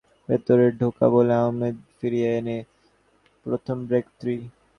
ভেতরে 0.29 0.65
ঢোকা 0.79 1.05
বলে 1.09 1.33
আহমেদ 1.35 1.75
শেহজাদকে 1.75 1.97
ফিরিয়ে 1.99 2.29
এনে 2.31 2.57
দিয়েছেন 2.57 2.69
প্রথম 3.45 3.77
ব্রেক 3.87 4.05
থ্রু। 4.19 4.35